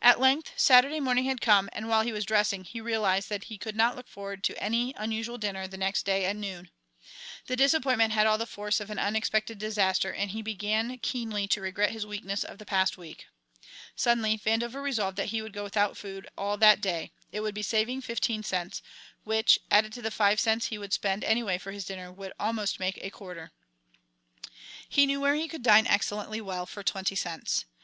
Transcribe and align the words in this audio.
At 0.00 0.20
length 0.20 0.52
Saturday 0.56 1.00
morning 1.00 1.24
had 1.24 1.40
come, 1.40 1.68
and 1.72 1.88
while 1.88 2.02
he 2.02 2.12
was 2.12 2.24
dressing 2.24 2.62
he 2.62 2.80
realized 2.80 3.28
that 3.30 3.42
he 3.50 3.58
could 3.58 3.74
not 3.74 3.96
look 3.96 4.06
forward 4.06 4.44
to 4.44 4.62
any 4.62 4.94
unusual 4.96 5.38
dinner 5.38 5.66
the 5.66 5.76
next 5.76 6.04
day 6.06 6.24
at 6.24 6.36
noon. 6.36 6.70
The 7.48 7.56
disappointment 7.56 8.12
had 8.12 8.28
all 8.28 8.38
the 8.38 8.46
force 8.46 8.78
of 8.78 8.90
an 8.90 9.00
unexpected 9.00 9.58
disaster 9.58 10.12
and 10.12 10.30
he 10.30 10.40
began 10.40 10.98
keenly 10.98 11.48
to 11.48 11.60
regret 11.60 11.90
his 11.90 12.06
weakness 12.06 12.44
of 12.44 12.58
the 12.58 12.64
past 12.64 12.96
week. 12.96 13.26
Suddenly 13.96 14.38
Vandover 14.38 14.80
resolved 14.84 15.16
that 15.16 15.30
he 15.30 15.42
would 15.42 15.52
go 15.52 15.64
without 15.64 15.96
food 15.96 16.28
all 16.38 16.56
that 16.58 16.80
day; 16.80 17.10
it 17.32 17.40
would 17.40 17.56
be 17.56 17.62
a 17.62 17.64
saving 17.64 17.98
of 17.98 18.04
fifteen 18.04 18.44
cents, 18.44 18.82
which, 19.24 19.58
added 19.68 19.92
to 19.94 20.00
the 20.00 20.12
five 20.12 20.38
cents 20.38 20.66
that 20.66 20.70
he 20.70 20.78
would 20.78 20.92
spend 20.92 21.24
anyway 21.24 21.58
for 21.58 21.72
his 21.72 21.84
dinner, 21.84 22.12
would 22.12 22.32
almost 22.38 22.78
make 22.78 22.98
a 23.02 23.10
quarter. 23.10 23.50
He 24.88 25.06
knew 25.06 25.20
where 25.20 25.34
he 25.34 25.48
could 25.48 25.64
dine 25.64 25.88
excellently 25.88 26.40
well 26.40 26.66
for 26.66 26.84
twenty 26.84 27.16
cents. 27.16 27.64